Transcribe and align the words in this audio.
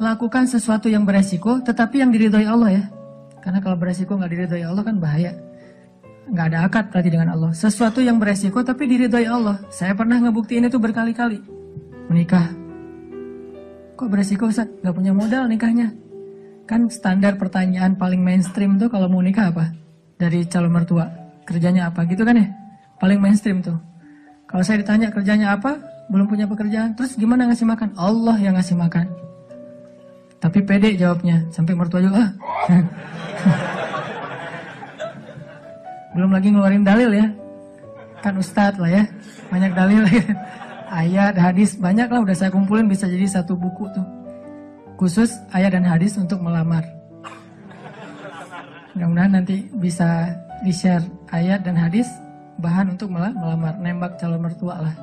lakukan 0.00 0.48
sesuatu 0.48 0.88
yang 0.88 1.04
beresiko, 1.04 1.60
tetapi 1.60 2.00
yang 2.00 2.10
diridhoi 2.12 2.46
Allah 2.46 2.70
ya. 2.70 2.84
Karena 3.42 3.58
kalau 3.58 3.74
beresiko 3.74 4.14
nggak 4.14 4.30
diridhoi 4.30 4.64
Allah 4.64 4.82
kan 4.86 4.96
bahaya. 5.02 5.34
Nggak 6.30 6.46
ada 6.54 6.58
akad 6.64 6.84
berarti 6.94 7.10
dengan 7.10 7.28
Allah. 7.34 7.50
Sesuatu 7.50 7.98
yang 7.98 8.22
beresiko 8.22 8.62
tapi 8.62 8.86
diridhoi 8.86 9.26
Allah. 9.26 9.58
Saya 9.68 9.92
pernah 9.98 10.22
ngebuktiin 10.22 10.70
itu 10.70 10.78
berkali-kali. 10.78 11.42
Menikah. 12.06 12.46
Kok 13.98 14.08
beresiko 14.08 14.46
Ustaz? 14.46 14.70
Nggak 14.80 14.94
punya 14.94 15.12
modal 15.12 15.50
nikahnya. 15.50 15.90
Kan 16.64 16.86
standar 16.88 17.36
pertanyaan 17.36 17.98
paling 17.98 18.22
mainstream 18.22 18.78
tuh 18.78 18.86
kalau 18.86 19.10
mau 19.10 19.20
nikah 19.20 19.50
apa? 19.50 19.74
Dari 20.16 20.46
calon 20.46 20.70
mertua. 20.70 21.10
Kerjanya 21.42 21.90
apa 21.90 22.06
gitu 22.06 22.22
kan 22.22 22.38
ya? 22.38 22.46
Paling 23.02 23.18
mainstream 23.18 23.58
tuh. 23.58 23.76
Kalau 24.46 24.62
saya 24.62 24.78
ditanya 24.78 25.10
kerjanya 25.10 25.58
apa, 25.58 25.82
belum 26.12 26.30
punya 26.30 26.46
pekerjaan, 26.46 26.94
terus 26.94 27.18
gimana 27.18 27.48
ngasih 27.50 27.66
makan? 27.66 27.96
Allah 27.98 28.36
yang 28.38 28.54
ngasih 28.54 28.78
makan. 28.78 29.31
Tapi 30.42 30.58
pede 30.66 30.98
jawabnya, 30.98 31.46
sampai 31.54 31.78
mertua 31.78 32.02
juga, 32.02 32.26
ah. 32.26 32.30
belum 36.18 36.34
lagi 36.34 36.50
ngeluarin 36.50 36.82
dalil 36.82 37.14
ya. 37.14 37.30
Kan 38.18 38.42
ustadz 38.42 38.82
lah 38.82 38.90
ya, 38.90 39.06
banyak 39.54 39.70
dalil 39.70 40.02
ya. 40.10 40.24
Ayat, 41.06 41.38
hadis, 41.38 41.78
banyak 41.78 42.10
lah 42.10 42.20
udah 42.26 42.34
saya 42.34 42.50
kumpulin 42.50 42.90
bisa 42.90 43.06
jadi 43.06 43.24
satu 43.24 43.54
buku 43.54 43.86
tuh. 43.94 44.04
Khusus 45.00 45.32
ayat 45.56 45.72
dan 45.72 45.88
hadis 45.88 46.20
untuk 46.20 46.44
melamar. 46.44 46.84
Mudah-mudahan 48.92 49.40
nanti 49.40 49.72
bisa 49.80 50.36
di-share 50.60 51.00
ayat 51.32 51.64
dan 51.64 51.80
hadis 51.80 52.04
bahan 52.60 52.92
untuk 52.92 53.08
melamar, 53.08 53.72
nembak 53.80 54.20
calon 54.20 54.44
mertua 54.44 54.84
lah. 54.84 54.94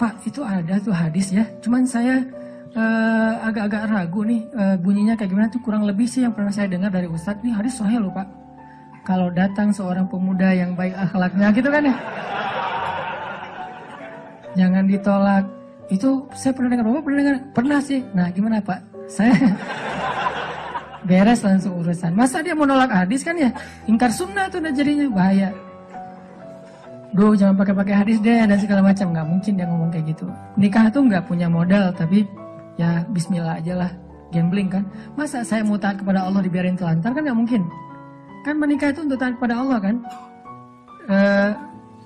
Pak, 0.00 0.24
itu 0.24 0.40
ada 0.40 0.80
tuh 0.80 0.96
hadis 0.96 1.28
ya. 1.28 1.44
Cuman 1.60 1.84
saya 1.84 2.24
uh, 2.74 3.32
agak-agak 3.48 3.82
ragu 3.88 4.20
nih 4.26 4.40
uh, 4.54 4.76
bunyinya 4.78 5.14
kayak 5.14 5.30
gimana 5.30 5.48
tuh 5.50 5.62
kurang 5.62 5.86
lebih 5.86 6.06
sih 6.10 6.26
yang 6.26 6.34
pernah 6.34 6.50
saya 6.50 6.66
dengar 6.66 6.90
dari 6.90 7.06
Ustadz 7.06 7.42
nih 7.42 7.54
hadis 7.54 7.78
sahih 7.78 8.02
loh 8.02 8.12
Pak. 8.12 8.28
Kalau 9.04 9.28
datang 9.28 9.68
seorang 9.68 10.08
pemuda 10.08 10.48
yang 10.56 10.72
baik 10.72 10.96
akhlaknya 10.96 11.52
gitu 11.52 11.68
kan 11.68 11.82
ya. 11.84 11.96
Jangan 14.56 14.84
ditolak. 14.88 15.44
Itu 15.92 16.24
saya 16.32 16.56
pernah 16.56 16.72
dengar, 16.72 16.88
Bapak 16.88 17.02
pernah 17.04 17.18
dengar? 17.20 17.36
Pernah 17.52 17.78
sih. 17.84 18.00
Nah 18.16 18.32
gimana 18.32 18.64
Pak? 18.64 18.80
Saya 19.12 19.36
beres 21.08 21.44
langsung 21.44 21.84
urusan. 21.84 22.16
Masa 22.16 22.40
dia 22.40 22.56
mau 22.56 22.64
nolak 22.64 22.88
hadis 22.88 23.20
kan 23.20 23.36
ya? 23.36 23.52
Ingkar 23.84 24.08
sunnah 24.08 24.48
tuh 24.48 24.64
udah 24.64 24.72
jadinya 24.72 25.04
bahaya. 25.12 25.52
Duh 27.12 27.36
jangan 27.36 27.54
pakai-pakai 27.60 27.94
hadis 27.94 28.18
deh 28.24 28.40
dan 28.40 28.56
segala 28.56 28.80
macam. 28.80 29.12
Nggak 29.12 29.26
mungkin 29.28 29.52
dia 29.52 29.66
ngomong 29.68 29.90
kayak 29.92 30.16
gitu. 30.16 30.26
Nikah 30.56 30.88
tuh 30.88 31.04
nggak 31.04 31.28
punya 31.28 31.52
modal 31.52 31.92
tapi 31.92 32.24
ya 32.80 33.02
Bismillah 33.10 33.60
aja 33.60 33.74
lah. 33.86 33.90
Gambling 34.34 34.66
kan. 34.66 34.84
Masa 35.14 35.46
saya 35.46 35.62
mau 35.62 35.78
taat 35.78 36.02
kepada 36.02 36.26
Allah 36.26 36.42
dibiarin 36.42 36.74
telantar 36.74 37.14
kan 37.14 37.22
nggak 37.22 37.38
mungkin. 37.38 37.62
Kan 38.42 38.58
menikah 38.58 38.90
itu 38.90 39.06
untuk 39.06 39.18
taat 39.20 39.38
kepada 39.38 39.62
Allah 39.62 39.78
kan. 39.78 39.94
Eh, 41.06 41.50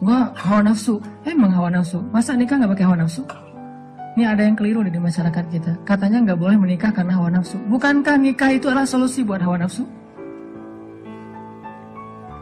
gua 0.05 0.31
hawa 0.37 0.61
nafsu. 0.69 1.01
Emang 1.25 1.51
hawa 1.51 1.73
nafsu. 1.73 2.05
Masa 2.13 2.37
nikah 2.37 2.61
nggak 2.61 2.77
pakai 2.77 2.85
hawa 2.85 3.01
nafsu? 3.01 3.25
Ini 4.19 4.27
ada 4.27 4.43
yang 4.43 4.59
keliru 4.59 4.83
di 4.83 4.99
masyarakat 4.99 5.45
kita. 5.47 5.73
Katanya 5.87 6.19
nggak 6.27 6.39
boleh 6.43 6.59
menikah 6.59 6.91
karena 6.91 7.17
hawa 7.17 7.31
nafsu. 7.33 7.55
Bukankah 7.71 8.19
nikah 8.19 8.51
itu 8.51 8.67
adalah 8.67 8.85
solusi 8.85 9.23
buat 9.23 9.39
hawa 9.39 9.63
nafsu? 9.63 9.87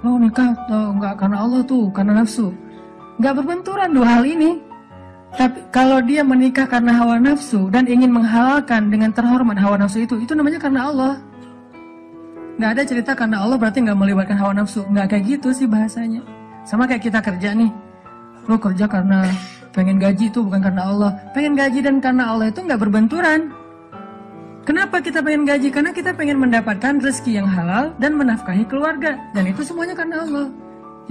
Lo 0.01 0.17
nikah 0.17 0.57
tuh 0.67 0.97
nggak 0.99 1.15
karena 1.21 1.37
Allah 1.37 1.61
tuh, 1.63 1.93
karena 1.93 2.25
nafsu. 2.25 2.51
Nggak 3.21 3.33
berbenturan 3.39 3.93
dua 3.93 4.09
hal 4.09 4.25
ini. 4.25 4.66
Tapi 5.35 5.59
kalau 5.75 5.99
dia 6.05 6.23
menikah 6.23 6.71
karena 6.71 6.95
hawa 6.95 7.19
nafsu 7.19 7.67
dan 7.75 7.91
ingin 7.91 8.15
menghalalkan 8.15 8.89
dengan 8.93 9.11
terhormat 9.11 9.59
hawa 9.59 9.75
nafsu 9.83 10.07
itu, 10.07 10.15
itu 10.23 10.33
namanya 10.39 10.63
karena 10.63 10.87
Allah. 10.87 11.15
Nggak 12.57 12.71
ada 12.73 12.83
cerita 12.87 13.13
karena 13.13 13.37
Allah 13.43 13.57
berarti 13.59 13.83
nggak 13.83 13.99
melibatkan 13.99 14.39
hawa 14.39 14.55
nafsu. 14.55 14.87
Nggak 14.87 15.13
kayak 15.13 15.25
gitu 15.27 15.49
sih 15.51 15.67
bahasanya. 15.67 16.23
Sama 16.63 16.87
kayak 16.87 17.03
kita 17.11 17.19
kerja 17.19 17.53
nih. 17.53 17.69
Lo 18.47 18.57
kerja 18.57 18.87
karena 18.87 19.27
Pengen 19.77 20.01
gaji 20.01 20.33
itu 20.33 20.41
bukan 20.41 20.65
karena 20.65 20.89
Allah. 20.89 21.13
Pengen 21.37 21.53
gaji 21.53 21.85
dan 21.85 22.01
karena 22.01 22.33
Allah 22.33 22.49
itu 22.49 22.65
nggak 22.65 22.81
berbenturan. 22.81 23.53
Kenapa 24.65 25.05
kita 25.05 25.21
pengen 25.21 25.45
gaji? 25.45 25.69
Karena 25.69 25.93
kita 25.93 26.17
pengen 26.17 26.41
mendapatkan 26.41 26.97
rezeki 26.97 27.45
yang 27.45 27.45
halal 27.45 27.93
dan 28.01 28.17
menafkahi 28.17 28.65
keluarga. 28.73 29.21
Dan 29.37 29.53
itu 29.53 29.61
semuanya 29.61 29.93
karena 29.93 30.25
Allah. 30.25 30.49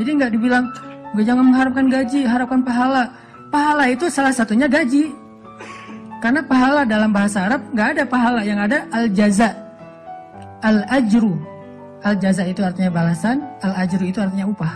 Jadi 0.01 0.09
nggak 0.17 0.31
dibilang, 0.33 0.65
gue 1.13 1.23
jangan 1.23 1.45
mengharapkan 1.45 1.85
gaji, 1.93 2.25
harapkan 2.25 2.65
pahala. 2.65 3.13
Pahala 3.55 3.87
itu 3.87 4.11
salah 4.11 4.35
satunya 4.35 4.67
gaji. 4.67 5.15
Karena 6.19 6.43
pahala 6.43 6.83
dalam 6.83 7.15
bahasa 7.15 7.47
Arab 7.47 7.63
nggak 7.71 7.87
ada 7.95 8.03
pahala, 8.03 8.43
yang 8.43 8.59
ada 8.59 8.83
al-jaza. 8.91 9.55
Al-ajru. 10.59 11.39
Al-jaza 12.03 12.43
itu 12.51 12.59
artinya 12.59 12.91
balasan, 12.91 13.39
al-ajru 13.63 14.11
itu 14.11 14.19
artinya 14.19 14.43
upah. 14.51 14.75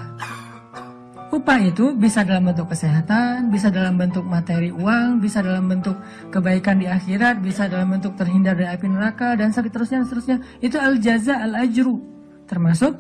Upah 1.36 1.60
itu 1.60 1.92
bisa 1.92 2.24
dalam 2.24 2.48
bentuk 2.48 2.72
kesehatan, 2.72 3.52
bisa 3.52 3.68
dalam 3.68 4.00
bentuk 4.00 4.24
materi 4.24 4.72
uang, 4.72 5.20
bisa 5.20 5.44
dalam 5.44 5.68
bentuk 5.68 6.00
kebaikan 6.32 6.80
di 6.80 6.88
akhirat, 6.88 7.44
bisa 7.44 7.68
dalam 7.68 7.92
bentuk 7.92 8.16
terhindar 8.16 8.56
dari 8.56 8.72
api 8.72 8.88
neraka, 8.88 9.36
dan 9.36 9.52
seterusnya, 9.52 10.08
seterusnya. 10.08 10.40
Itu 10.64 10.80
al-jaza 10.80 11.36
al-ajru. 11.36 12.00
Termasuk 12.48 12.96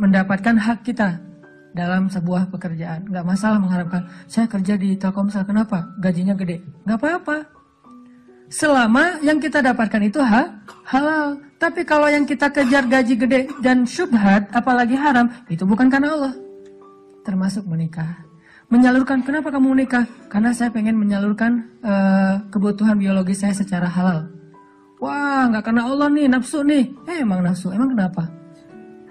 mendapatkan 0.00 0.56
hak 0.56 0.80
kita 0.88 1.29
dalam 1.72 2.10
sebuah 2.10 2.50
pekerjaan. 2.50 3.06
Nggak 3.06 3.26
masalah 3.26 3.58
mengharapkan, 3.62 4.06
saya 4.26 4.46
kerja 4.50 4.74
di 4.74 4.98
Telkomsel, 4.98 5.46
kenapa? 5.46 5.90
Gajinya 6.02 6.34
gede. 6.34 6.62
Nggak 6.86 6.98
apa-apa. 6.98 7.36
Selama 8.50 9.22
yang 9.22 9.38
kita 9.38 9.62
dapatkan 9.62 10.02
itu 10.02 10.18
ha, 10.18 10.58
halal. 10.90 11.38
Tapi 11.60 11.86
kalau 11.86 12.10
yang 12.10 12.26
kita 12.26 12.50
kejar 12.50 12.88
gaji 12.90 13.14
gede 13.14 13.40
dan 13.62 13.86
syubhat, 13.86 14.50
apalagi 14.50 14.98
haram, 14.98 15.30
itu 15.46 15.62
bukan 15.62 15.86
karena 15.86 16.10
Allah 16.18 16.34
termasuk 17.22 17.68
menikah. 17.68 18.26
Menyalurkan, 18.70 19.22
kenapa 19.26 19.50
kamu 19.50 19.74
menikah? 19.74 20.06
Karena 20.30 20.54
saya 20.54 20.70
pengen 20.70 20.94
menyalurkan 20.94 21.66
uh, 21.82 22.38
kebutuhan 22.54 22.98
biologis 22.98 23.42
saya 23.42 23.54
secara 23.54 23.90
halal. 23.90 24.30
Wah, 25.02 25.50
nggak 25.50 25.64
karena 25.70 25.86
Allah 25.90 26.06
nih, 26.10 26.26
nafsu 26.30 26.62
nih. 26.62 26.86
Eh, 27.06 27.22
emang 27.22 27.42
nafsu, 27.42 27.74
emang 27.74 27.94
kenapa? 27.94 28.30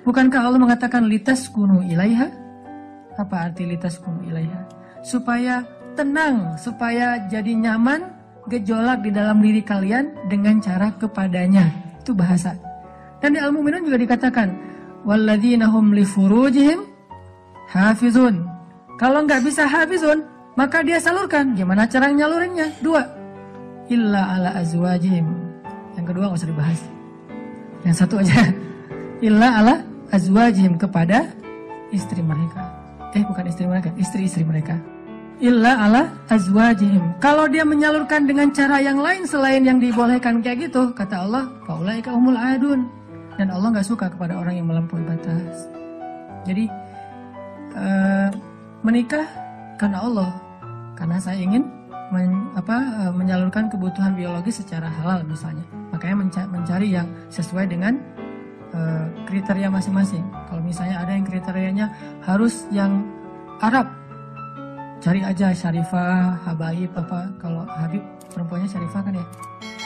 Bukankah 0.08 0.42
Allah 0.48 0.60
mengatakan 0.60 1.06
litas 1.12 1.52
kunu 1.52 1.84
ilaiha? 1.86 2.49
Apa 3.20 3.52
arti 3.52 3.68
litas 3.68 4.00
kunu 4.00 4.24
ilaiha? 4.32 4.64
Supaya 5.04 5.68
tenang, 6.00 6.56
supaya 6.56 7.28
jadi 7.28 7.52
nyaman, 7.52 8.16
gejolak 8.48 9.04
di 9.04 9.12
dalam 9.12 9.44
diri 9.44 9.60
kalian 9.60 10.16
dengan 10.32 10.64
cara 10.64 10.96
kepadanya. 10.96 11.68
Itu 12.00 12.16
bahasa. 12.16 12.56
Dan 13.20 13.36
di 13.36 13.40
Al-Mu'minun 13.44 13.84
juga 13.84 14.00
dikatakan, 14.00 14.48
walladzina 15.04 15.68
hum 15.68 15.92
li 15.92 16.08
furujihim 16.08 16.80
hafizun. 17.68 18.48
Kalau 18.96 19.28
nggak 19.28 19.44
bisa 19.44 19.68
hafizun, 19.68 20.24
maka 20.56 20.80
dia 20.80 21.04
salurkan. 21.04 21.56
Gimana 21.60 21.88
cara 21.92 22.12
nyalurinnya? 22.12 22.80
Dua. 22.80 23.04
Illa 23.92 24.40
ala 24.40 24.50
azwajihim. 24.64 25.28
Yang 26.00 26.06
kedua 26.08 26.24
nggak 26.32 26.40
usah 26.40 26.52
dibahas. 26.52 26.80
Yang 27.84 27.96
satu 28.00 28.16
aja. 28.24 28.40
Illa 29.28 29.48
ala 29.60 29.76
azwajihim 30.16 30.80
kepada 30.80 31.28
istri 31.92 32.24
mereka. 32.24 32.69
Eh 33.18 33.26
bukan 33.26 33.46
istri 33.50 33.66
mereka, 33.66 33.90
istri-istri 33.98 34.46
mereka. 34.46 34.78
Illa 35.40 35.88
ala 35.88 36.02
azwajihim. 36.28 37.18
Kalau 37.24 37.48
dia 37.48 37.64
menyalurkan 37.64 38.28
dengan 38.28 38.52
cara 38.52 38.84
yang 38.84 39.00
lain 39.00 39.24
selain 39.24 39.64
yang 39.64 39.80
dibolehkan 39.80 40.44
kayak 40.44 40.70
gitu, 40.70 40.92
kata 40.92 41.26
Allah, 41.26 41.48
faulaika 41.64 42.12
umul 42.12 42.36
adun. 42.36 42.92
Dan 43.40 43.48
Allah 43.48 43.72
nggak 43.72 43.88
suka 43.88 44.12
kepada 44.12 44.36
orang 44.36 44.60
yang 44.60 44.68
melampaui 44.68 45.00
batas. 45.08 45.72
Jadi 46.44 46.68
uh, 47.72 48.30
menikah 48.84 49.24
karena 49.80 50.04
Allah, 50.04 50.30
karena 51.00 51.18
saya 51.24 51.40
ingin 51.40 51.64
men, 52.12 52.52
apa, 52.60 53.08
uh, 53.08 53.12
menyalurkan 53.16 53.72
kebutuhan 53.72 54.20
biologis 54.20 54.60
secara 54.60 54.92
halal 54.92 55.24
misalnya. 55.24 55.64
Makanya 55.96 56.16
menca 56.20 56.42
mencari 56.52 56.88
yang 56.92 57.08
sesuai 57.32 57.72
dengan 57.72 57.96
uh, 58.74 59.06
kriteria 59.26 59.68
masing-masing. 59.72 60.24
Kalau 60.50 60.62
misalnya 60.64 61.02
ada 61.02 61.12
yang 61.14 61.26
kriterianya 61.26 61.88
harus 62.24 62.66
yang 62.70 63.06
Arab, 63.60 63.92
cari 65.04 65.22
aja 65.24 65.52
Syarifah, 65.52 66.48
Habaib 66.48 66.92
apa. 66.96 67.30
Kalau 67.42 67.68
Habib 67.68 68.02
perempuannya 68.32 68.70
Syarifah 68.70 69.02
kan 69.04 69.14
ya. 69.16 69.26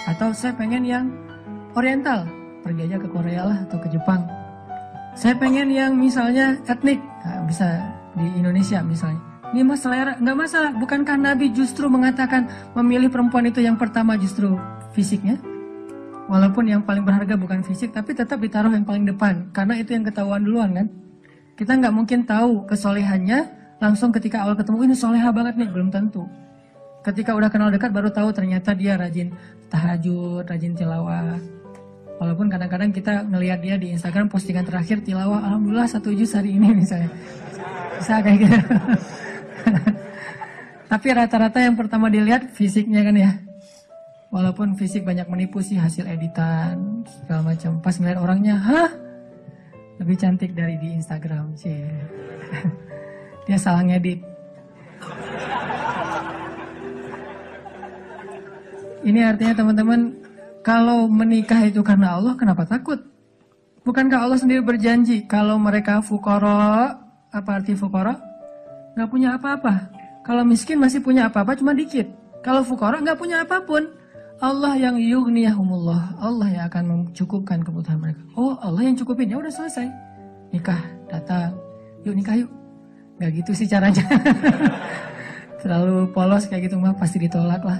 Atau 0.09 0.35
saya 0.35 0.53
pengen 0.55 0.83
yang 0.83 1.05
Oriental, 1.73 2.29
pergi 2.61 2.85
aja 2.85 2.97
ke 3.01 3.09
Korea 3.09 3.41
lah 3.49 3.57
atau 3.65 3.81
ke 3.81 3.89
Jepang 3.89 4.43
saya 5.13 5.37
pengen 5.37 5.69
yang 5.69 5.93
misalnya 5.93 6.57
etnik, 6.65 6.97
nah, 6.97 7.45
bisa 7.45 7.85
di 8.17 8.25
Indonesia 8.33 8.81
misalnya. 8.81 9.21
Ini 9.53 9.61
mas 9.61 9.85
selera, 9.85 10.17
nggak 10.17 10.37
masalah. 10.37 10.71
Bukankah 10.73 11.13
Nabi 11.13 11.53
justru 11.53 11.85
mengatakan 11.85 12.49
memilih 12.73 13.13
perempuan 13.13 13.45
itu 13.45 13.61
yang 13.61 13.77
pertama 13.77 14.17
justru 14.17 14.57
fisiknya? 14.97 15.37
Walaupun 16.33 16.65
yang 16.65 16.81
paling 16.81 17.05
berharga 17.05 17.37
bukan 17.37 17.61
fisik, 17.61 17.93
tapi 17.93 18.17
tetap 18.17 18.41
ditaruh 18.41 18.73
yang 18.73 18.81
paling 18.81 19.05
depan. 19.05 19.53
Karena 19.53 19.77
itu 19.77 19.93
yang 19.93 20.01
ketahuan 20.01 20.41
duluan 20.41 20.73
kan. 20.73 20.89
Kita 21.53 21.77
nggak 21.77 21.93
mungkin 21.93 22.25
tahu 22.25 22.65
kesolehannya 22.65 23.53
langsung 23.77 24.09
ketika 24.09 24.41
awal 24.41 24.57
ketemu, 24.57 24.89
ini 24.89 24.95
soleha 24.97 25.29
banget 25.29 25.61
nih, 25.61 25.69
belum 25.69 25.93
tentu. 25.93 26.25
Ketika 27.05 27.37
udah 27.37 27.53
kenal 27.53 27.69
dekat 27.69 27.93
baru 27.93 28.09
tahu 28.09 28.33
ternyata 28.33 28.73
dia 28.73 28.97
rajin 28.97 29.29
tahajud, 29.69 30.49
rajin 30.49 30.73
tilawah. 30.73 31.37
Walaupun 32.17 32.49
kadang-kadang 32.49 32.89
kita 32.89 33.29
ngelihat 33.29 33.61
dia 33.61 33.77
di 33.77 33.93
Instagram 33.93 34.25
postingan 34.25 34.65
terakhir 34.65 35.05
tilawah, 35.05 35.37
alhamdulillah 35.37 35.85
satu 35.85 36.09
juz 36.17 36.33
hari 36.33 36.57
ini 36.57 36.81
misalnya. 36.81 37.13
Bisa 38.01 38.25
kayak 38.25 38.37
gitu. 38.41 38.57
Tapi 40.97 41.07
rata-rata 41.13 41.61
yang 41.61 41.77
pertama 41.77 42.09
dilihat 42.09 42.57
fisiknya 42.57 43.05
kan 43.05 43.15
ya. 43.21 43.52
Walaupun 44.33 44.73
fisik 44.73 45.05
banyak 45.05 45.29
menipu 45.29 45.61
sih 45.61 45.77
hasil 45.77 46.09
editan 46.09 47.05
segala 47.05 47.53
macam. 47.53 47.77
Pas 47.85 47.93
ngeliat 48.01 48.17
orangnya, 48.17 48.57
hah? 48.57 48.89
Lebih 50.01 50.17
cantik 50.17 50.57
dari 50.57 50.73
di 50.81 50.97
Instagram 50.97 51.53
sih. 51.53 51.85
dia 53.45 53.57
salah 53.61 53.85
ngedit. 53.85 54.25
Ini 59.05 59.19
artinya 59.21 59.53
teman-teman, 59.53 60.17
kalau 60.65 61.05
menikah 61.05 61.61
itu 61.69 61.85
karena 61.85 62.17
Allah, 62.17 62.33
kenapa 62.33 62.65
takut? 62.65 62.97
Bukankah 63.85 64.17
Allah 64.17 64.41
sendiri 64.41 64.65
berjanji 64.65 65.29
kalau 65.29 65.61
mereka 65.61 66.01
fukoro, 66.01 66.89
apa 67.29 67.49
arti 67.53 67.77
fukoro? 67.77 68.17
Gak 68.97 69.09
punya 69.13 69.37
apa-apa. 69.37 69.93
Kalau 70.25 70.41
miskin 70.41 70.81
masih 70.81 71.05
punya 71.05 71.29
apa-apa 71.29 71.53
cuma 71.53 71.75
dikit. 71.77 72.07
Kalau 72.41 72.63
fukoro 72.63 72.97
nggak 72.97 73.19
punya 73.19 73.43
apa 73.43 73.59
pun. 73.61 74.02
Allah 74.43 74.75
yang 74.75 74.99
yughniyahumullah. 74.99 76.19
Allah 76.19 76.47
yang 76.51 76.63
akan 76.67 76.83
mencukupkan 76.83 77.63
kebutuhan 77.63 77.95
mereka. 77.95 78.19
Oh 78.35 78.59
Allah 78.59 78.83
yang 78.83 78.99
cukupin, 78.99 79.31
ya 79.31 79.39
udah 79.39 79.47
selesai. 79.47 79.87
Nikah, 80.51 80.83
datang. 81.07 81.55
Yuk 82.03 82.11
nikah 82.11 82.35
yuk. 82.35 82.51
Gak 83.23 83.31
gitu 83.39 83.55
sih 83.55 83.71
caranya. 83.71 84.03
Terlalu 85.63 86.11
polos 86.11 86.43
kayak 86.51 86.67
gitu 86.67 86.75
mah 86.75 86.91
pasti 86.99 87.23
ditolak 87.23 87.63
lah 87.63 87.79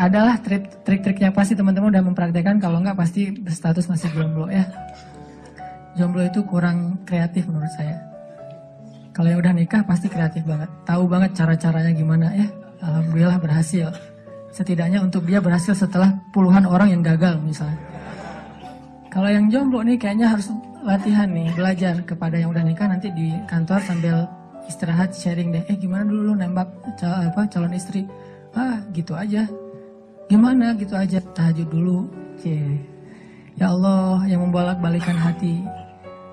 adalah 0.00 0.40
trik-triknya 0.40 1.28
pasti 1.28 1.52
teman-teman 1.52 1.92
udah 1.92 2.00
mempraktekkan 2.00 2.56
kalau 2.56 2.80
nggak 2.80 2.96
pasti 2.96 3.36
berstatus 3.36 3.84
masih 3.84 4.08
jomblo 4.16 4.48
ya 4.48 4.64
jomblo 5.92 6.24
itu 6.24 6.40
kurang 6.48 7.04
kreatif 7.04 7.44
menurut 7.44 7.68
saya 7.76 8.00
kalau 9.12 9.28
yang 9.28 9.44
udah 9.44 9.52
nikah 9.52 9.84
pasti 9.84 10.08
kreatif 10.08 10.40
banget 10.48 10.72
tahu 10.88 11.04
banget 11.04 11.36
cara-caranya 11.36 11.92
gimana 11.92 12.32
ya 12.32 12.48
alhamdulillah 12.80 13.36
berhasil 13.44 13.92
setidaknya 14.50 15.02
untuk 15.02 15.26
dia 15.26 15.38
berhasil 15.38 15.74
setelah 15.74 16.18
puluhan 16.34 16.66
orang 16.66 16.90
yang 16.90 17.02
gagal 17.02 17.38
misalnya. 17.42 17.78
Kalau 19.10 19.26
yang 19.26 19.50
jomblo 19.50 19.82
nih 19.82 19.98
kayaknya 19.98 20.30
harus 20.30 20.54
latihan 20.86 21.26
nih 21.26 21.50
belajar 21.58 21.98
kepada 22.06 22.38
yang 22.38 22.54
udah 22.54 22.62
nikah 22.62 22.86
nanti 22.86 23.10
di 23.10 23.34
kantor 23.50 23.82
sambil 23.82 24.16
istirahat 24.70 25.10
sharing 25.10 25.50
deh. 25.50 25.66
Eh 25.66 25.74
gimana 25.74 26.06
dulu 26.06 26.30
lu 26.30 26.34
nembak 26.38 26.70
apa 27.02 27.50
calon 27.50 27.74
istri? 27.74 28.06
Ah 28.54 28.78
gitu 28.94 29.18
aja. 29.18 29.50
Gimana? 30.30 30.78
Gitu 30.78 30.94
aja. 30.94 31.18
Tahajud 31.34 31.66
dulu. 31.66 32.06
Cie. 32.38 32.80
ya 33.58 33.68
Allah 33.68 34.24
yang 34.30 34.46
membolak-balikan 34.46 35.18
hati. 35.18 35.60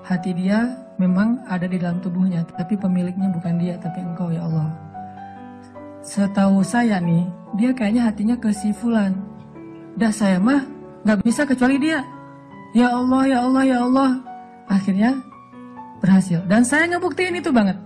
Hati 0.06 0.32
dia 0.32 0.72
memang 0.96 1.44
ada 1.50 1.68
di 1.68 1.76
dalam 1.76 2.00
tubuhnya 2.00 2.46
tapi 2.56 2.74
pemiliknya 2.80 3.28
bukan 3.28 3.60
dia 3.60 3.74
tapi 3.76 4.00
engkau 4.00 4.30
ya 4.30 4.46
Allah. 4.46 4.70
Setahu 6.00 6.64
saya 6.64 6.96
nih 7.02 7.26
dia 7.56 7.70
kayaknya 7.72 8.10
hatinya 8.10 8.36
ke 8.36 8.52
si 8.52 8.74
fulan 8.76 9.16
dah 9.96 10.12
saya 10.12 10.36
mah 10.36 10.66
nggak 11.06 11.24
bisa 11.24 11.48
kecuali 11.48 11.80
dia 11.80 12.04
ya 12.76 12.92
Allah 12.92 13.22
ya 13.24 13.38
Allah 13.46 13.62
ya 13.64 13.78
Allah 13.86 14.10
akhirnya 14.68 15.10
berhasil 16.04 16.44
dan 16.50 16.66
saya 16.66 16.90
ngebuktiin 16.92 17.40
itu 17.40 17.48
banget 17.48 17.78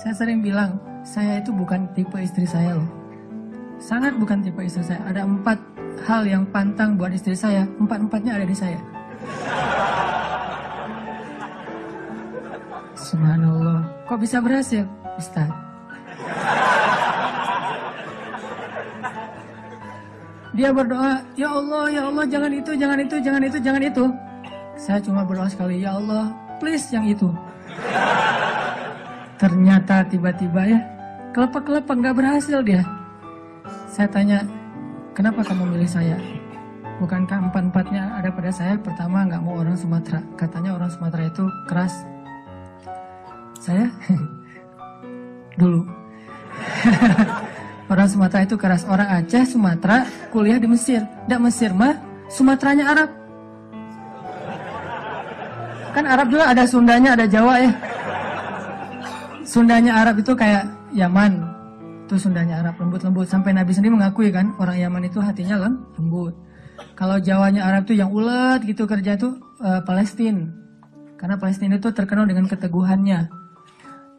saya 0.00 0.16
sering 0.16 0.42
bilang 0.42 0.80
saya 1.06 1.38
itu 1.38 1.54
bukan 1.54 1.86
tipe 1.94 2.16
istri 2.18 2.44
saya 2.44 2.74
loh 2.74 3.00
sangat 3.80 4.12
bukan 4.20 4.44
tipe 4.44 4.60
istri 4.60 4.84
saya. 4.84 5.00
Ada 5.08 5.24
empat 5.24 5.58
hal 6.04 6.22
yang 6.28 6.44
pantang 6.52 7.00
buat 7.00 7.10
istri 7.10 7.34
saya, 7.34 7.64
empat-empatnya 7.80 8.36
ada 8.36 8.46
di 8.46 8.54
saya. 8.54 8.78
Subhanallah, 12.94 14.06
kok 14.06 14.20
bisa 14.20 14.38
berhasil? 14.44 14.84
Ustaz. 15.16 15.69
Dia 20.50 20.74
berdoa, 20.74 21.22
ya 21.38 21.46
Allah, 21.46 21.84
ya 21.86 22.02
Allah, 22.10 22.24
jangan 22.26 22.50
itu, 22.50 22.74
jangan 22.74 22.98
itu, 22.98 23.16
jangan 23.22 23.42
itu, 23.46 23.58
jangan 23.62 23.82
itu. 23.86 24.04
Saya 24.74 24.98
cuma 24.98 25.22
berdoa 25.22 25.46
sekali, 25.46 25.78
ya 25.78 25.94
Allah, 25.94 26.34
please 26.58 26.90
yang 26.90 27.06
itu. 27.06 27.30
Ternyata 29.38 30.02
tiba-tiba 30.10 30.62
ya, 30.66 30.80
kelepek-kelepek 31.30 31.96
nggak 32.02 32.16
berhasil 32.18 32.58
dia. 32.66 32.82
Saya 33.86 34.10
tanya, 34.10 34.42
kenapa 35.14 35.46
kamu 35.46 35.70
milih 35.70 35.86
saya? 35.86 36.18
Bukankah 36.98 37.48
empat-empatnya 37.48 38.18
ada 38.18 38.28
pada 38.34 38.50
saya? 38.50 38.74
Pertama, 38.76 39.24
nggak 39.24 39.40
mau 39.46 39.56
orang 39.56 39.78
Sumatera. 39.78 40.20
Katanya 40.34 40.76
orang 40.76 40.90
Sumatera 40.92 41.30
itu 41.30 41.46
keras. 41.70 41.94
Saya 43.62 43.86
dulu. 45.60 45.86
orang 47.90 48.06
Sumatera 48.06 48.46
itu 48.46 48.54
keras. 48.54 48.86
Orang 48.86 49.10
Aceh, 49.10 49.44
Sumatera, 49.50 50.06
kuliah 50.30 50.62
di 50.62 50.70
Mesir. 50.70 51.02
Tidak 51.02 51.40
Mesir 51.42 51.74
mah, 51.74 51.98
Sumateranya 52.30 52.86
Arab. 52.94 53.10
Kan 55.90 56.06
Arab 56.06 56.26
juga 56.30 56.46
ada 56.46 56.64
Sundanya, 56.64 57.18
ada 57.18 57.26
Jawa 57.26 57.54
ya. 57.58 57.72
Sundanya 59.42 59.98
Arab 59.98 60.22
itu 60.22 60.30
kayak 60.38 60.70
Yaman, 60.94 61.50
itu 62.10 62.26
Sundanya 62.26 62.58
Arab 62.58 62.74
lembut-lembut 62.82 63.30
sampai 63.30 63.54
Nabi 63.54 63.70
sendiri 63.70 63.94
mengakui 63.94 64.34
kan 64.34 64.50
orang 64.58 64.82
Yaman 64.82 65.06
itu 65.06 65.22
hatinya 65.22 65.62
lembut 65.94 66.34
kalau 66.98 67.22
Jawanya 67.22 67.70
Arab 67.70 67.86
itu 67.86 68.02
yang 68.02 68.10
ulet 68.10 68.66
gitu 68.66 68.82
kerja 68.82 69.14
itu 69.14 69.38
uh, 69.62 69.78
Palestina 69.86 70.50
karena 71.14 71.38
Palestina 71.38 71.78
itu 71.78 71.86
terkenal 71.94 72.26
dengan 72.26 72.50
keteguhannya 72.50 73.30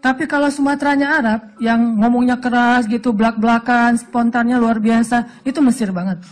tapi 0.02 0.26
kalau 0.26 0.50
Sumateranya 0.50 1.22
Arab 1.22 1.42
yang 1.62 2.02
ngomongnya 2.02 2.42
keras 2.42 2.90
gitu 2.90 3.14
belak-belakan 3.14 4.02
spontannya 4.02 4.58
luar 4.58 4.82
biasa 4.82 5.46
itu 5.46 5.62
Mesir 5.62 5.94
banget. 5.94 6.26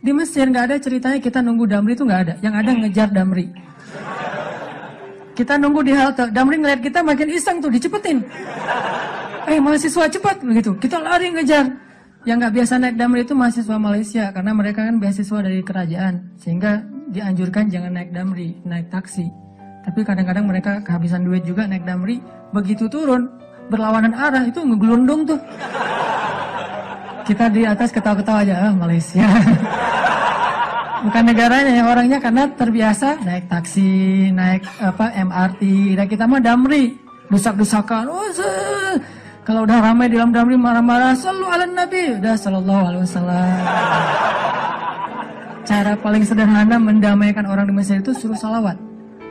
Di 0.00 0.08
Mesir 0.16 0.48
nggak 0.48 0.64
ada 0.72 0.76
ceritanya 0.80 1.20
kita 1.20 1.44
nunggu 1.44 1.68
Damri 1.68 1.92
itu 1.92 2.08
nggak 2.08 2.20
ada. 2.24 2.34
Yang 2.40 2.54
ada 2.64 2.70
ngejar 2.80 3.08
Damri. 3.12 3.46
Kita 5.36 5.60
nunggu 5.60 5.84
di 5.84 5.92
halte. 5.92 6.32
Damri 6.32 6.56
ngeliat 6.56 6.80
kita 6.80 7.04
makin 7.04 7.28
iseng 7.28 7.60
tuh 7.60 7.68
dicepetin. 7.68 8.24
Eh 9.44 9.60
mahasiswa 9.60 10.08
cepat 10.08 10.40
begitu. 10.40 10.72
Kita 10.80 10.96
lari 10.96 11.28
ngejar. 11.28 11.68
Yang 12.24 12.36
nggak 12.40 12.54
biasa 12.56 12.72
naik 12.82 12.96
damri 12.98 13.22
itu 13.22 13.32
mahasiswa 13.32 13.76
Malaysia 13.78 14.24
karena 14.34 14.52
mereka 14.56 14.82
kan 14.82 14.96
beasiswa 14.96 15.38
dari 15.44 15.60
kerajaan. 15.62 16.34
Sehingga 16.40 16.82
dianjurkan 17.12 17.68
jangan 17.68 17.94
naik 17.94 18.10
damri, 18.16 18.58
naik 18.64 18.90
taksi. 18.90 19.47
Tapi 19.88 20.04
kadang-kadang 20.04 20.44
mereka 20.44 20.84
kehabisan 20.84 21.24
duit 21.24 21.48
juga 21.48 21.64
naik 21.64 21.88
damri, 21.88 22.20
begitu 22.52 22.92
turun 22.92 23.24
berlawanan 23.72 24.12
arah 24.12 24.44
itu 24.44 24.60
ngegelundung 24.60 25.24
tuh. 25.24 25.40
Kita 27.24 27.48
di 27.48 27.64
atas 27.64 27.88
ketawa-ketawa 27.88 28.44
aja, 28.44 28.68
ah, 28.68 28.72
Malaysia. 28.76 29.24
Bukan 31.08 31.24
negaranya 31.24 31.72
yang 31.72 31.88
orangnya 31.88 32.20
karena 32.20 32.52
terbiasa 32.52 33.16
naik 33.24 33.48
taksi, 33.48 34.28
naik 34.28 34.68
apa 34.76 35.08
MRT. 35.24 35.62
Dan 35.96 36.04
kita 36.04 36.28
mah 36.28 36.44
damri, 36.44 37.00
dusak-dusakan. 37.32 38.12
Oh, 38.12 38.28
kalau 39.48 39.64
udah 39.64 39.80
ramai 39.80 40.12
di 40.12 40.20
dalam 40.20 40.36
damri 40.36 40.60
marah-marah, 40.60 41.16
selalu 41.16 41.46
ala 41.48 41.64
Nabi. 41.64 42.20
Udah 42.20 42.36
sallallahu 42.36 42.82
alaihi 42.92 43.02
wasallam. 43.08 43.56
Cara 45.64 45.92
paling 45.96 46.24
sederhana 46.28 46.76
mendamaikan 46.76 47.48
orang 47.48 47.64
di 47.64 47.72
Mesir 47.72 48.04
itu 48.04 48.12
suruh 48.12 48.36
salawat. 48.36 48.87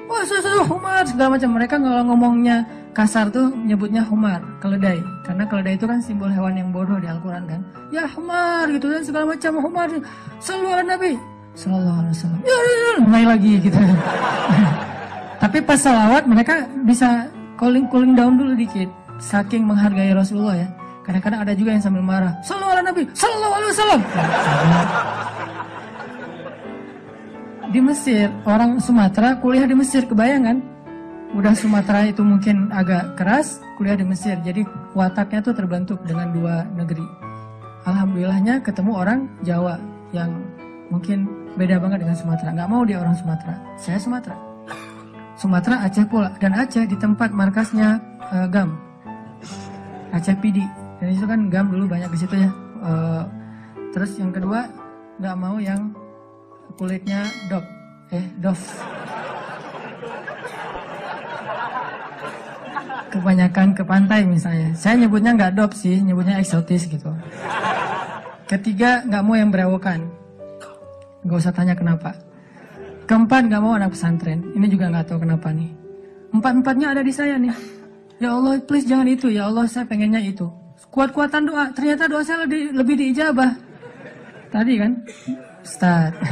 Wah, 0.08 0.24
suruh 0.24 0.64
humar 0.64 1.04
segala 1.04 1.36
macam. 1.36 1.50
Mereka 1.60 1.76
kalau 1.78 2.04
ngomongnya 2.08 2.64
kasar 2.96 3.28
tuh 3.28 3.52
nyebutnya 3.54 4.02
humar, 4.08 4.40
keledai. 4.64 5.04
Karena 5.28 5.44
keledai 5.46 5.76
itu 5.76 5.86
kan 5.86 6.00
simbol 6.00 6.32
hewan 6.32 6.56
yang 6.56 6.72
bodoh 6.72 6.96
di 6.98 7.06
Al-Quran 7.12 7.44
kan. 7.44 7.62
Ya 7.92 8.08
humar 8.08 8.72
gitu 8.72 8.88
dan 8.88 9.04
segala 9.04 9.36
macam 9.36 9.60
humar. 9.60 9.92
Selalu 10.40 10.68
ala 10.72 10.84
Nabi. 10.96 11.14
Sallallahu 11.58 11.98
alaihi 12.06 12.16
wasallam. 12.16 12.40
Ya, 12.46 12.58
ya, 12.58 12.74
ya, 12.80 12.92
mulai 13.04 13.26
lagi 13.28 13.52
gitu. 13.60 13.80
Tapi 15.44 15.58
pas 15.62 15.78
salawat 15.78 16.24
mereka 16.26 16.66
bisa 16.88 17.30
cooling 17.60 17.86
cooling 17.92 18.14
down 18.18 18.38
dulu 18.38 18.58
dikit 18.58 18.90
saking 19.20 19.66
menghargai 19.68 20.14
Rasulullah 20.16 20.56
ya. 20.56 20.70
Kadang-kadang 21.04 21.40
ada 21.44 21.54
juga 21.56 21.72
yang 21.76 21.84
sambil 21.84 22.04
marah. 22.04 22.36
Sallallahu 22.44 22.74
alaihi 22.74 22.88
Nabi, 22.92 23.04
sallallahu 23.16 23.54
alaihi 23.56 23.72
wasallam. 23.72 24.02
Di 27.68 27.84
Mesir, 27.84 28.32
orang 28.48 28.80
Sumatera 28.80 29.36
kuliah 29.44 29.68
di 29.68 29.76
Mesir, 29.76 30.08
kebayangan? 30.08 30.64
Udah 31.36 31.52
Sumatera 31.52 32.08
itu 32.08 32.24
mungkin 32.24 32.72
agak 32.72 33.20
keras, 33.20 33.60
kuliah 33.76 34.00
di 34.00 34.08
Mesir. 34.08 34.40
Jadi 34.40 34.64
wataknya 34.96 35.44
tuh 35.44 35.52
terbentuk 35.52 36.00
dengan 36.08 36.32
dua 36.32 36.64
negeri. 36.80 37.04
Alhamdulillahnya 37.84 38.64
ketemu 38.64 38.92
orang 38.96 39.20
Jawa 39.44 39.76
yang 40.16 40.32
mungkin 40.88 41.28
beda 41.60 41.84
banget 41.84 42.08
dengan 42.08 42.16
Sumatera. 42.16 42.56
Nggak 42.56 42.70
mau 42.72 42.88
dia 42.88 43.04
orang 43.04 43.16
Sumatera. 43.20 43.56
Saya 43.76 44.00
Sumatera. 44.00 44.48
Sumatera 45.38 45.86
Aceh 45.86 46.06
pula 46.10 46.34
dan 46.42 46.58
Aceh 46.58 46.90
di 46.90 46.98
tempat 46.98 47.30
markasnya 47.30 48.02
uh, 48.34 48.50
GAM 48.50 48.74
Aceh 50.10 50.34
PD 50.42 50.66
dan 50.98 51.08
itu 51.14 51.26
kan 51.30 51.40
gam 51.54 51.70
dulu 51.70 51.86
banyak 51.86 52.10
di 52.10 52.18
situ 52.18 52.36
ya 52.42 52.50
uh, 52.82 53.22
terus 53.94 54.18
yang 54.18 54.34
kedua 54.34 54.66
nggak 55.22 55.36
mau 55.38 55.62
yang 55.62 55.94
kulitnya 56.78 57.26
dop. 57.50 57.66
Eh 58.14 58.26
dof. 58.38 58.62
Kebanyakan 63.10 63.74
ke 63.74 63.82
pantai 63.82 64.24
misalnya. 64.30 64.72
Saya 64.78 65.02
nyebutnya 65.02 65.34
nggak 65.34 65.58
dop 65.58 65.74
sih 65.74 65.98
nyebutnya 66.00 66.38
eksotis 66.38 66.86
gitu. 66.86 67.10
Ketiga 68.46 69.04
nggak 69.10 69.24
mau 69.26 69.36
yang 69.36 69.50
berewokan. 69.50 70.08
Nggak 71.26 71.38
usah 71.42 71.52
tanya 71.52 71.74
kenapa. 71.74 72.14
Keempat 73.10 73.50
nggak 73.50 73.62
mau 73.64 73.74
anak 73.76 73.98
pesantren. 73.98 74.46
Ini 74.54 74.70
juga 74.70 74.94
nggak 74.94 75.12
tahu 75.12 75.26
kenapa 75.26 75.50
nih. 75.52 75.74
Empat 76.32 76.54
empatnya 76.62 76.94
ada 76.94 77.02
di 77.02 77.12
saya 77.12 77.42
nih. 77.42 77.52
Ya 78.22 78.38
Allah 78.38 78.62
please 78.62 78.86
jangan 78.86 79.10
itu. 79.10 79.34
Ya 79.34 79.50
Allah 79.50 79.66
saya 79.66 79.90
pengennya 79.90 80.22
itu. 80.22 80.46
Kuat-kuatan 80.94 81.50
doa. 81.50 81.74
Ternyata 81.74 82.06
doa 82.06 82.22
saya 82.22 82.46
lebih, 82.46 82.72
lebih 82.72 82.96
diijabah. 83.02 83.52
Tadi 84.48 84.74
kan 84.80 84.92
Ustaz. 85.68 86.16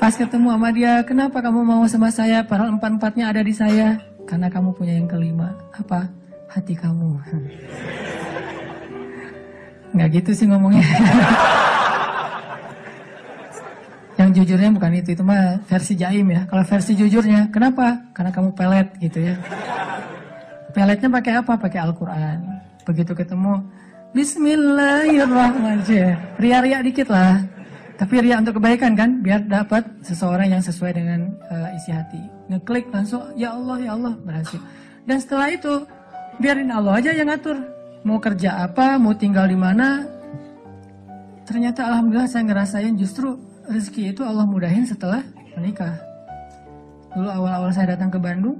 Pas 0.00 0.16
ketemu 0.16 0.56
sama 0.56 0.72
dia 0.72 1.04
kenapa 1.04 1.44
kamu 1.44 1.60
mau 1.60 1.84
sama 1.84 2.08
saya? 2.08 2.40
Padahal 2.40 2.80
empat-empatnya 2.80 3.28
ada 3.28 3.44
di 3.44 3.52
saya. 3.52 4.00
Karena 4.24 4.48
kamu 4.48 4.72
punya 4.72 4.96
yang 4.96 5.04
kelima. 5.04 5.52
Apa? 5.76 6.08
Hati 6.48 6.72
kamu. 6.72 7.20
Nggak 9.92 10.08
gitu 10.16 10.32
sih 10.32 10.48
ngomongnya. 10.48 10.80
Yang 14.20 14.44
jujurnya 14.44 14.68
bukan 14.76 15.00
itu 15.00 15.16
itu 15.16 15.24
mah 15.24 15.64
versi 15.64 15.96
jaim 15.96 16.28
ya. 16.28 16.44
Kalau 16.44 16.60
versi 16.60 16.92
jujurnya 16.92 17.48
kenapa? 17.48 18.04
Karena 18.12 18.28
kamu 18.28 18.52
pelet 18.52 18.92
gitu 19.00 19.16
ya. 19.16 19.32
Peletnya 20.76 21.08
pakai 21.08 21.40
apa? 21.40 21.56
Pakai 21.56 21.80
Al-Quran. 21.80 22.60
Begitu 22.84 23.16
ketemu 23.16 23.64
Bismillahirrahmanirrahim. 24.10 26.18
Ria-ria 26.42 26.82
dikit 26.82 27.14
lah. 27.14 27.46
Tapi 27.94 28.18
ria 28.18 28.42
untuk 28.42 28.58
kebaikan 28.58 28.98
kan, 28.98 29.22
biar 29.22 29.46
dapat 29.46 29.86
seseorang 30.02 30.50
yang 30.50 30.58
sesuai 30.58 30.98
dengan 30.98 31.30
uh, 31.46 31.70
isi 31.78 31.94
hati. 31.94 32.18
Ngeklik 32.50 32.90
langsung, 32.90 33.22
ya 33.38 33.54
Allah, 33.54 33.78
ya 33.78 33.94
Allah, 33.94 34.18
berhasil. 34.26 34.58
Dan 35.06 35.22
setelah 35.22 35.54
itu, 35.54 35.86
biarin 36.42 36.74
Allah 36.74 36.98
aja 36.98 37.14
yang 37.14 37.30
ngatur. 37.30 37.54
Mau 38.02 38.18
kerja 38.18 38.66
apa, 38.66 38.98
mau 38.98 39.14
tinggal 39.14 39.46
di 39.46 39.54
mana. 39.54 40.02
Ternyata 41.46 41.86
Alhamdulillah 41.86 42.26
saya 42.26 42.42
ngerasain 42.50 42.98
justru 42.98 43.38
rezeki 43.70 44.10
itu 44.10 44.26
Allah 44.26 44.42
mudahin 44.42 44.90
setelah 44.90 45.22
menikah. 45.54 45.94
Dulu 47.14 47.30
awal-awal 47.30 47.70
saya 47.70 47.94
datang 47.94 48.10
ke 48.10 48.18
Bandung, 48.18 48.58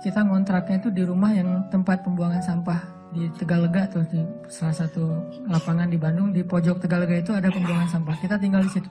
kita 0.00 0.24
ngontraknya 0.24 0.80
itu 0.80 0.88
di 0.88 1.04
rumah 1.04 1.36
yang 1.36 1.68
tempat 1.68 2.00
pembuangan 2.00 2.40
sampah 2.40 2.99
di 3.10 3.26
Tegalega 3.34 3.90
tuh 3.90 4.06
di 4.06 4.22
salah 4.46 4.74
satu 4.74 5.10
lapangan 5.50 5.90
di 5.90 5.98
Bandung 5.98 6.30
di 6.30 6.46
pojok 6.46 6.78
Tegalega 6.78 7.18
itu 7.18 7.34
ada 7.34 7.50
pembuangan 7.50 7.90
sampah. 7.90 8.14
Kita 8.22 8.38
tinggal 8.38 8.62
di 8.62 8.70
situ. 8.70 8.90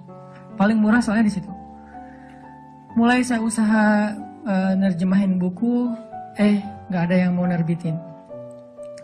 Paling 0.59 0.75
murah 0.75 0.99
soalnya 0.99 1.31
di 1.31 1.33
situ. 1.39 1.47
Mulai 2.99 3.23
saya 3.23 3.39
usaha 3.39 4.11
uh, 4.43 4.73
nerjemahin 4.75 5.39
buku 5.39 5.87
eh 6.35 6.59
nggak 6.91 7.03
ada 7.07 7.15
yang 7.15 7.31
mau 7.39 7.47
nerbitin. 7.47 7.95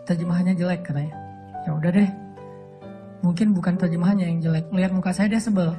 Terjemahannya 0.04 0.52
jelek 0.52 0.84
katanya. 0.84 1.16
Ya 1.64 1.72
udah 1.72 1.90
deh. 1.90 2.10
Mungkin 3.24 3.56
bukan 3.56 3.80
terjemahannya 3.80 4.28
yang 4.28 4.38
jelek. 4.44 4.68
Lihat 4.68 4.92
muka 4.92 5.16
saya 5.16 5.32
dia 5.32 5.40
sebel. 5.40 5.72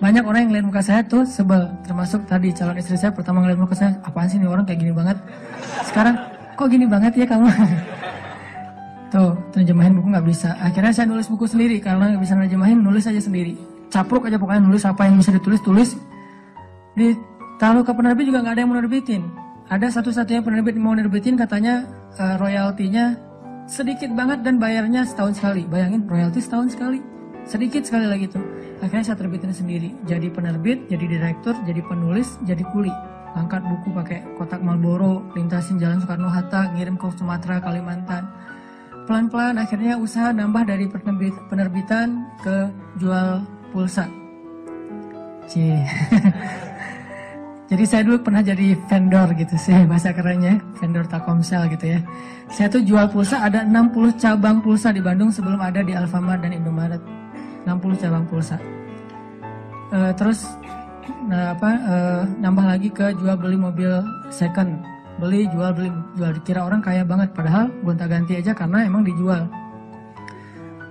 Banyak 0.00 0.24
orang 0.24 0.48
yang 0.48 0.52
lihat 0.56 0.66
muka 0.72 0.80
saya 0.80 1.04
tuh 1.04 1.28
sebel. 1.28 1.68
Termasuk 1.84 2.24
tadi 2.24 2.48
calon 2.56 2.80
istri 2.80 2.96
saya 2.96 3.12
pertama 3.12 3.44
ngeliat 3.44 3.60
muka 3.60 3.76
saya 3.76 3.92
apaan 4.00 4.28
sih 4.28 4.40
ini 4.40 4.48
orang 4.48 4.64
kayak 4.64 4.80
gini 4.80 4.92
banget? 4.96 5.20
Sekarang 5.84 6.16
kok 6.56 6.68
gini 6.72 6.88
banget 6.88 7.12
ya 7.12 7.28
kamu 7.28 7.48
terjemahin 9.56 9.96
buku 9.96 10.12
nggak 10.12 10.26
bisa. 10.28 10.52
Akhirnya 10.60 10.92
saya 10.92 11.08
nulis 11.08 11.32
buku 11.32 11.48
sendiri 11.48 11.80
karena 11.80 12.12
nggak 12.12 12.20
bisa 12.20 12.36
terjemahin, 12.36 12.76
nulis 12.84 13.08
aja 13.08 13.16
sendiri. 13.24 13.56
Capruk 13.88 14.28
aja 14.28 14.36
pokoknya 14.36 14.60
nulis 14.60 14.84
apa 14.84 15.08
yang 15.08 15.16
bisa 15.16 15.32
ditulis 15.32 15.64
tulis. 15.64 15.96
Ditaruh 16.92 17.80
ke 17.80 17.92
penerbit 17.96 18.28
juga 18.28 18.44
nggak 18.44 18.52
ada 18.52 18.60
yang 18.60 18.70
mau 18.70 18.76
nerbitin. 18.76 19.22
Ada 19.72 19.96
satu-satunya 19.96 20.44
penerbit 20.44 20.76
mau 20.76 20.92
nerbitin 20.92 21.40
katanya 21.40 21.88
uh, 22.20 22.36
royaltinya 22.36 23.16
sedikit 23.66 24.12
banget 24.12 24.44
dan 24.44 24.60
bayarnya 24.60 25.08
setahun 25.08 25.40
sekali. 25.40 25.64
Bayangin 25.64 26.04
royalti 26.04 26.44
setahun 26.44 26.76
sekali, 26.76 27.00
sedikit 27.48 27.82
sekali 27.88 28.06
lagi 28.06 28.28
tuh. 28.28 28.44
Akhirnya 28.84 29.08
saya 29.08 29.18
terbitin 29.18 29.56
sendiri. 29.56 29.88
Jadi 30.04 30.28
penerbit, 30.28 30.84
jadi 30.92 31.08
direktur, 31.08 31.56
jadi 31.64 31.80
penulis, 31.80 32.36
jadi 32.44 32.60
kuli 32.76 32.92
angkat 33.36 33.64
buku 33.64 33.92
pakai 33.92 34.20
kotak 34.36 34.60
Marlboro, 34.64 35.24
lintasin 35.36 35.76
jalan 35.76 36.00
Soekarno 36.00 36.28
Hatta, 36.32 36.72
ngirim 36.72 36.96
ke 36.96 37.04
Sumatera, 37.16 37.60
Kalimantan 37.60 38.24
pelan-pelan 39.06 39.56
akhirnya 39.56 39.94
usaha 39.96 40.34
nambah 40.34 40.66
dari 40.66 40.90
penerbit, 40.90 41.34
penerbitan 41.46 42.26
ke 42.42 42.68
jual 42.98 43.46
pulsa. 43.70 44.10
Jadi 47.66 47.82
saya 47.82 48.06
dulu 48.06 48.22
pernah 48.22 48.46
jadi 48.46 48.78
vendor 48.86 49.34
gitu 49.34 49.58
sih 49.58 49.74
bahasa 49.90 50.14
kerennya, 50.14 50.62
vendor 50.78 51.02
Telkomsel 51.10 51.66
gitu 51.74 51.98
ya. 51.98 52.00
Saya 52.46 52.70
tuh 52.70 52.78
jual 52.86 53.10
pulsa 53.10 53.42
ada 53.42 53.66
60 53.66 54.22
cabang 54.22 54.62
pulsa 54.62 54.94
di 54.94 55.02
Bandung 55.02 55.34
sebelum 55.34 55.58
ada 55.58 55.82
di 55.82 55.90
Alfamart 55.90 56.46
dan 56.46 56.54
Indomaret. 56.54 57.02
60 57.66 58.02
cabang 58.06 58.22
pulsa. 58.30 58.54
Uh, 59.90 60.14
terus 60.14 60.46
nah 61.26 61.54
apa 61.58 61.70
uh, 61.86 62.22
nambah 62.38 62.66
lagi 62.66 62.86
ke 62.90 63.14
jual 63.18 63.34
beli 63.34 63.58
mobil 63.58 63.90
second 64.30 64.78
beli 65.20 65.48
jual 65.50 65.70
beli 65.72 65.90
jual. 66.16 66.30
Dikira 66.36 66.64
orang 66.64 66.80
kaya 66.84 67.02
banget 67.02 67.32
padahal 67.32 67.72
gonta 67.84 68.04
ganti 68.08 68.36
aja 68.36 68.52
karena 68.52 68.84
emang 68.84 69.02
dijual. 69.04 69.48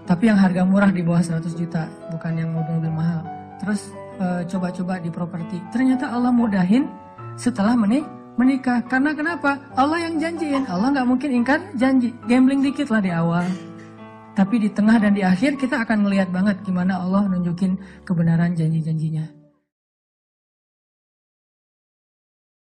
Tapi 0.05 0.29
yang 0.29 0.37
harga 0.37 0.61
murah 0.61 0.93
di 0.93 1.01
bawah 1.01 1.21
100 1.21 1.49
juta 1.57 1.89
bukan 2.13 2.33
yang 2.37 2.53
mobil-mobil 2.53 2.93
mahal. 2.93 3.25
Terus 3.57 3.89
eh, 4.21 4.41
coba-coba 4.45 5.01
di 5.01 5.09
properti. 5.09 5.57
Ternyata 5.73 6.13
Allah 6.13 6.29
mudahin 6.29 6.85
setelah 7.37 7.73
menik 7.73 8.05
menikah. 8.37 8.85
Karena 8.85 9.17
kenapa? 9.17 9.57
Allah 9.73 10.05
yang 10.05 10.21
janjiin. 10.21 10.69
Allah 10.69 10.93
nggak 10.93 11.07
mungkin 11.09 11.29
ingkar 11.41 11.59
janji. 11.73 12.13
Gambling 12.29 12.61
dikit 12.61 12.93
lah 12.93 13.01
di 13.01 13.09
awal. 13.09 13.49
Tapi 14.35 14.55
di 14.61 14.69
tengah 14.69 14.99
dan 14.99 15.15
di 15.15 15.23
akhir 15.23 15.55
kita 15.57 15.87
akan 15.87 16.05
melihat 16.05 16.27
banget 16.27 16.59
gimana 16.61 16.99
Allah 16.99 17.23
nunjukin 17.31 17.79
kebenaran 18.03 18.51
janji-janjinya 18.51 19.34